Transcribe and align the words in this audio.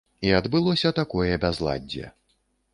І 0.27 0.31
адбылося 0.37 0.93
такое 1.01 1.37
бязладдзе. 1.45 2.13